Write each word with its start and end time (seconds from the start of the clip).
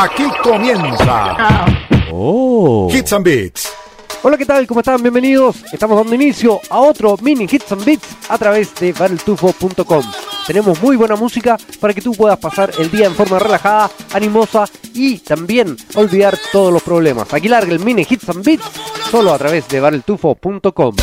Aquí 0.00 0.24
comienza 0.42 1.36
Oh. 2.10 2.88
Hits 2.90 3.12
and 3.12 3.22
Beats. 3.22 3.70
Hola, 4.22 4.38
¿qué 4.38 4.46
tal? 4.46 4.66
¿Cómo 4.66 4.80
están? 4.80 5.02
Bienvenidos. 5.02 5.56
Estamos 5.72 5.98
dando 5.98 6.14
inicio 6.14 6.58
a 6.70 6.80
otro 6.80 7.18
mini 7.20 7.44
Hits 7.44 7.70
and 7.72 7.84
Beats 7.84 8.16
a 8.30 8.38
través 8.38 8.74
de 8.76 8.92
battletufo.com. 8.94 10.02
Tenemos 10.46 10.82
muy 10.82 10.96
buena 10.96 11.16
música 11.16 11.58
para 11.80 11.92
que 11.92 12.00
tú 12.00 12.12
puedas 12.14 12.38
pasar 12.38 12.72
el 12.78 12.90
día 12.90 13.06
en 13.06 13.14
forma 13.14 13.38
relajada, 13.38 13.90
animosa 14.14 14.64
y 14.94 15.18
también 15.18 15.76
olvidar 15.94 16.38
todos 16.50 16.72
los 16.72 16.82
problemas. 16.82 17.32
Aquí 17.34 17.48
larga 17.48 17.70
el 17.70 17.80
mini 17.80 18.06
Hits 18.08 18.28
and 18.30 18.42
Beats 18.42 18.64
solo 19.10 19.34
a 19.34 19.38
través 19.38 19.68
de 19.68 19.80
battletufo.com. 19.80 20.96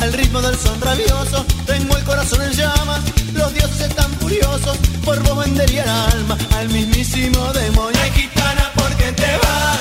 al 0.00 0.12
ritmo 0.12 0.40
del 0.40 0.56
son 0.58 0.80
rabioso. 0.80 1.44
Tengo 1.66 1.96
el 1.96 2.04
corazón 2.04 2.42
en 2.42 2.52
llamas, 2.52 3.00
los 3.34 3.52
dioses 3.54 3.80
están 3.80 4.10
furiosos. 4.20 4.76
Por 5.04 5.22
vos 5.22 5.38
vendería 5.44 5.82
el 5.82 5.88
alma 5.88 6.36
al 6.58 6.68
mismísimo 6.68 7.52
demonio. 7.52 7.98
Ay, 8.02 8.10
gitana, 8.12 8.72
¿por 8.74 8.94
qué 8.96 9.12
te 9.12 9.36
vas? 9.42 9.80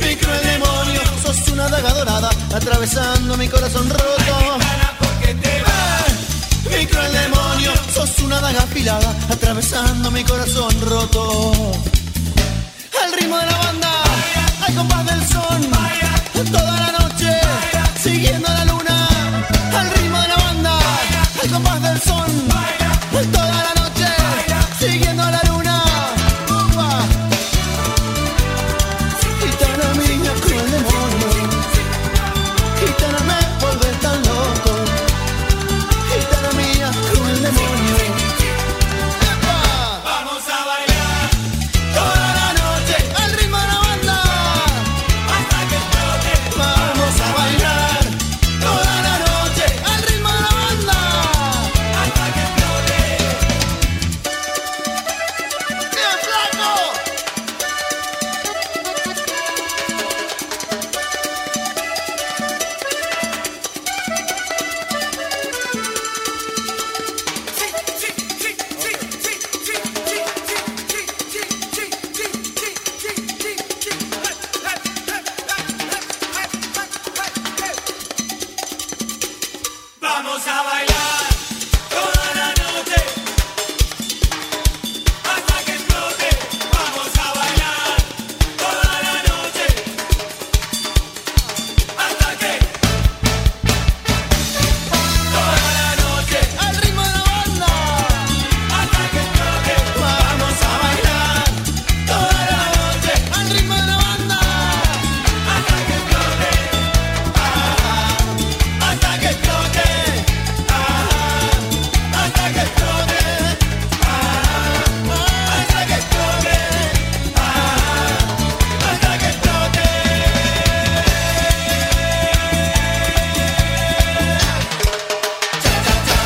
Mi 0.00 0.16
cruel 0.16 0.42
demonio, 0.42 1.00
sos 1.22 1.48
una 1.48 1.68
daga 1.68 1.92
dorada 1.94 2.30
Atravesando 2.54 3.36
mi 3.36 3.48
corazón 3.48 3.88
roto. 3.88 4.34
Gitana, 4.38 4.92
¿por 4.98 5.12
qué 5.20 5.34
te 5.34 5.62
vas? 5.62 6.76
Mi 6.76 6.86
cruel 6.86 7.12
demonio, 7.12 7.72
sos 7.94 8.18
una 8.20 8.40
daga 8.40 8.62
afilada 8.62 9.14
Atravesando 9.30 10.10
mi 10.10 10.24
corazón 10.24 10.80
roto. 10.80 11.52
Al 13.02 13.12
ritmo 13.12 13.36
de 13.38 13.46
la 13.46 13.58
banda, 13.58 13.90
al 14.66 14.74
compás 14.74 15.06
del 15.06 15.28
son. 15.28 15.44
Toda 15.70 16.13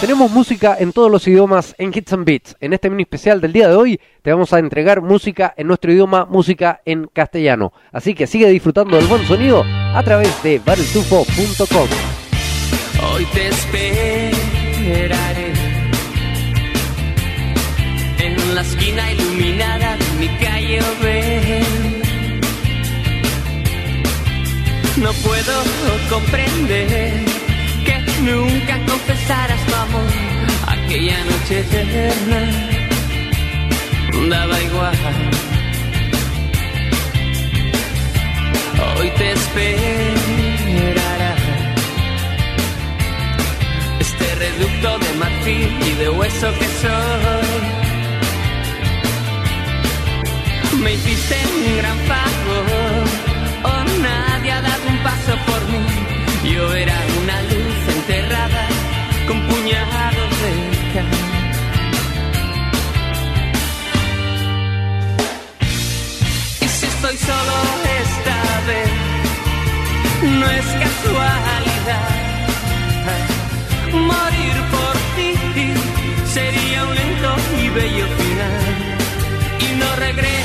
Tenemos 0.00 0.30
música 0.30 0.76
en 0.78 0.92
todos 0.92 1.10
los 1.10 1.28
idiomas 1.28 1.74
en 1.76 1.92
Hits 1.94 2.14
and 2.14 2.24
Beats. 2.24 2.56
En 2.58 2.72
este 2.72 2.88
mini 2.88 3.02
especial 3.02 3.38
del 3.42 3.52
día 3.52 3.68
de 3.68 3.74
hoy 3.74 4.00
te 4.22 4.32
vamos 4.32 4.50
a 4.54 4.58
entregar 4.58 5.02
música 5.02 5.52
en 5.58 5.66
nuestro 5.66 5.92
idioma, 5.92 6.24
música 6.24 6.80
en 6.86 7.06
castellano. 7.12 7.74
Así 7.92 8.14
que 8.14 8.26
sigue 8.26 8.48
disfrutando 8.48 8.96
del 8.96 9.06
buen 9.06 9.26
sonido 9.26 9.62
a 9.62 10.02
través 10.02 10.42
de 10.42 10.58
battletufo.com. 10.64 11.88
Hoy 13.12 13.26
te 13.34 13.48
esperaré 13.48 14.32
en 18.20 18.54
la 18.54 18.62
esquina 18.62 19.12
iluminada 19.12 19.98
de 19.98 20.18
mi 20.18 20.28
calle. 20.38 20.80
No 24.96 25.12
puedo 25.12 25.62
comprender 26.10 27.29
nunca 28.20 28.78
confesaras 28.86 29.60
tu 29.66 29.74
amor 29.74 30.10
aquella 30.66 31.24
noche 31.24 31.60
eterna. 31.60 32.40
Daba 34.28 34.60
igual. 34.62 34.94
Hoy 38.98 39.10
te 39.18 39.32
esperará 39.32 41.34
este 43.98 44.34
reducto 44.34 44.98
de 44.98 45.12
marfil 45.18 45.70
y 45.86 45.92
de 46.00 46.08
hueso 46.10 46.48
que 46.58 46.66
soy. 46.82 47.58
Me 50.82 50.90
hiciste 50.94 51.36
un 51.54 51.76
gran 51.78 51.98
favor, 52.10 52.64
cal. 60.92 61.08
Y 66.60 66.68
si 66.68 66.86
estoy 66.86 67.16
solo 67.16 67.54
esta 68.02 68.38
vez, 68.66 68.90
no 70.22 70.46
es 70.50 70.66
casualidad. 70.84 72.10
Morir 73.92 74.56
por 74.74 74.94
ti 75.16 75.30
sería 76.32 76.84
un 76.84 76.94
lento 76.94 77.34
y 77.62 77.68
bello 77.68 78.06
final. 78.18 78.96
Y 79.60 79.76
no 79.76 79.96
regresarás 79.96 80.39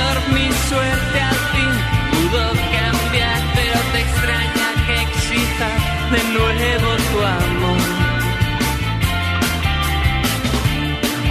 señor, 0.00 0.16
mi 0.34 0.48
suerte 0.68 1.20
al 1.20 1.40
fin 1.52 1.74
pudo 2.10 2.44
cambiar, 2.76 3.40
pero 3.54 3.78
te 3.92 3.98
extraña 4.00 4.68
que 4.86 4.94
exista 5.02 5.68
de 6.12 6.20
nuevo 6.36 6.90
tu 7.10 7.18
amor. 7.24 7.88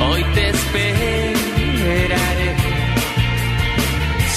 Hoy 0.02 0.22
te 0.34 0.44
esperaré. 0.50 1.70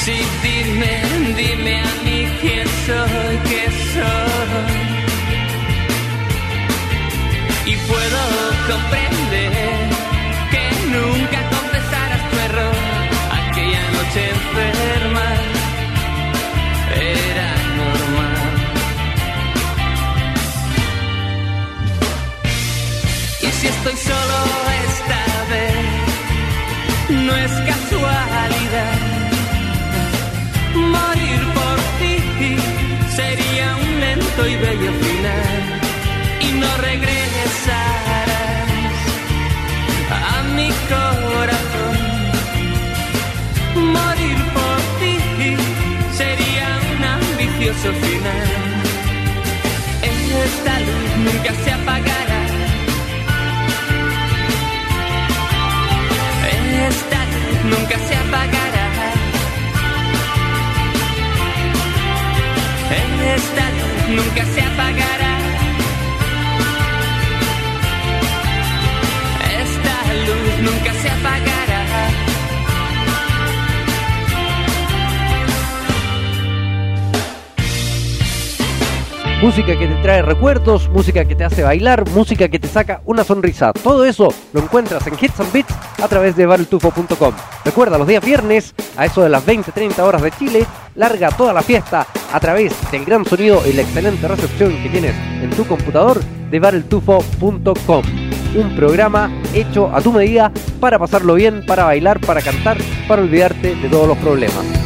Sí, 0.02 0.18
dime, 0.42 0.94
dime 1.36 1.74
a 1.80 1.92
mí 2.04 2.18
quién 2.40 2.66
soy, 2.86 3.34
qué 3.48 3.64
soy. 3.94 4.72
Y 7.66 7.76
puedo 7.76 8.20
comprender. 8.68 9.11
Bello 34.62 34.92
final. 34.92 35.80
Y 36.40 36.48
no 36.62 36.70
regresarás 36.88 38.28
a 40.34 40.42
mi 40.56 40.70
corazón. 40.92 41.96
Morir 43.96 44.38
por 44.56 44.78
ti 45.00 45.14
sería 46.20 46.68
un 46.92 47.00
ambicioso 47.18 47.88
final. 48.04 48.48
Esta 50.44 50.74
luz 50.86 51.10
nunca 51.26 51.52
se 51.62 51.70
apagará. 51.78 52.42
Esta 56.88 57.20
luz 57.32 57.58
nunca 57.72 57.96
se 58.06 58.14
apagará. 58.24 58.86
Esta 63.34 63.71
nunca 64.12 64.44
se 64.44 64.60
apagará. 64.60 65.31
Música 79.42 79.76
que 79.76 79.88
te 79.88 79.96
trae 79.96 80.22
recuerdos, 80.22 80.88
música 80.88 81.24
que 81.24 81.34
te 81.34 81.42
hace 81.42 81.64
bailar, 81.64 82.08
música 82.10 82.46
que 82.46 82.60
te 82.60 82.68
saca 82.68 83.02
una 83.06 83.24
sonrisa. 83.24 83.72
Todo 83.72 84.04
eso 84.04 84.32
lo 84.52 84.60
encuentras 84.60 85.04
en 85.08 85.14
Hits 85.20 85.40
and 85.40 85.52
Beats 85.52 85.74
a 86.00 86.06
través 86.06 86.36
de 86.36 86.46
bareltufo.com. 86.46 87.34
Recuerda, 87.64 87.98
los 87.98 88.06
días 88.06 88.24
viernes, 88.24 88.72
a 88.96 89.04
eso 89.04 89.20
de 89.20 89.28
las 89.28 89.44
20-30 89.44 89.98
horas 89.98 90.22
de 90.22 90.30
Chile, 90.30 90.64
larga 90.94 91.32
toda 91.32 91.52
la 91.52 91.62
fiesta 91.62 92.06
a 92.32 92.38
través 92.38 92.72
del 92.92 93.04
gran 93.04 93.24
sonido 93.24 93.60
y 93.66 93.72
la 93.72 93.82
excelente 93.82 94.28
recepción 94.28 94.80
que 94.80 94.88
tienes 94.88 95.16
en 95.42 95.50
tu 95.50 95.66
computador 95.66 96.22
de 96.22 96.60
bareltufo.com. 96.60 98.02
Un 98.54 98.76
programa 98.76 99.28
hecho 99.54 99.90
a 99.92 100.00
tu 100.00 100.12
medida 100.12 100.52
para 100.78 101.00
pasarlo 101.00 101.34
bien, 101.34 101.66
para 101.66 101.82
bailar, 101.82 102.20
para 102.20 102.42
cantar, 102.42 102.78
para 103.08 103.22
olvidarte 103.22 103.74
de 103.74 103.88
todos 103.88 104.06
los 104.06 104.18
problemas. 104.18 104.81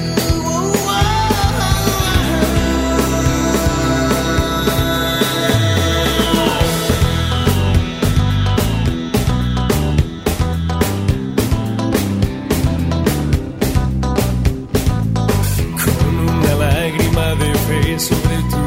Sobre 17.98 18.42
tu 18.50 18.65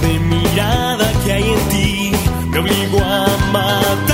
de 0.00 0.18
mirada 0.18 1.12
que 1.24 1.32
hay 1.32 1.42
en 1.42 1.68
ti 1.68 2.12
me 2.50 2.58
obligó 2.60 3.00
a 3.00 3.26
matarte. 3.52 4.07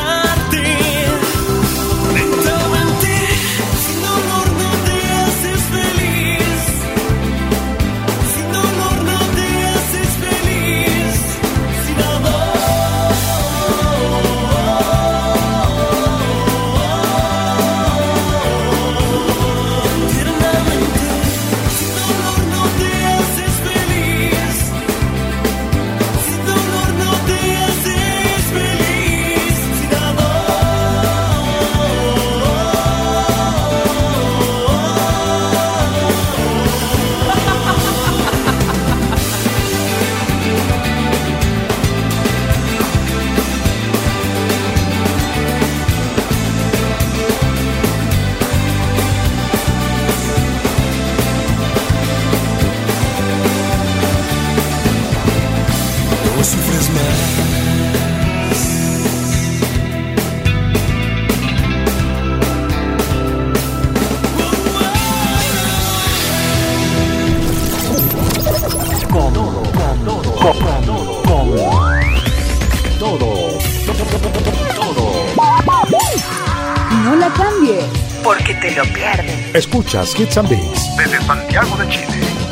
Cambies, 77.35 77.85
porque 78.23 78.55
te 78.55 78.71
lo 78.73 78.85
pierdes. 78.85 79.55
Escuchas 79.55 80.19
Hits 80.19 80.39
and 80.39 80.49
Beats 80.49 80.97
desde 80.97 81.21
Santiago 81.23 81.77
de 81.77 81.89
Chile. 81.89 82.44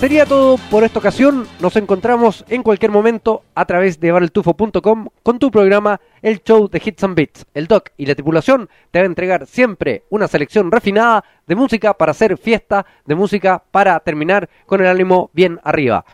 Sería 0.00 0.24
todo 0.24 0.56
por 0.70 0.82
esta 0.82 0.98
ocasión. 0.98 1.46
Nos 1.60 1.76
encontramos 1.76 2.42
en 2.48 2.62
cualquier 2.62 2.90
momento 2.90 3.42
a 3.54 3.66
través 3.66 4.00
de 4.00 4.10
bareltufo.com 4.10 5.08
con 5.22 5.38
tu 5.38 5.50
programa 5.50 6.00
El 6.22 6.42
Show 6.42 6.70
de 6.70 6.80
Hits 6.82 7.04
and 7.04 7.14
Beats. 7.14 7.44
El 7.52 7.66
Doc 7.66 7.90
y 7.98 8.06
la 8.06 8.14
tripulación 8.14 8.70
te 8.90 8.98
van 8.98 9.04
a 9.04 9.06
entregar 9.08 9.46
siempre 9.46 10.04
una 10.08 10.26
selección 10.26 10.72
refinada 10.72 11.22
de 11.46 11.54
música 11.54 11.92
para 11.92 12.12
hacer 12.12 12.38
fiesta, 12.38 12.86
de 13.04 13.14
música 13.14 13.62
para 13.70 14.00
terminar 14.00 14.48
con 14.64 14.80
el 14.80 14.86
ánimo 14.86 15.28
bien 15.34 15.60
arriba. 15.64 16.06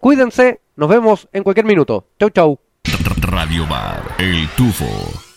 Cuídense, 0.00 0.62
nos 0.76 0.88
vemos 0.88 1.28
en 1.34 1.42
cualquier 1.42 1.66
minuto. 1.66 2.06
Chau 2.18 2.30
chau. 2.30 2.58
Radio 3.18 3.66
Bar 3.66 4.14
El 4.20 4.48
Tufo. 4.56 5.33